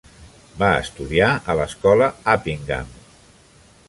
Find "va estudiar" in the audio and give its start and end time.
0.61-1.27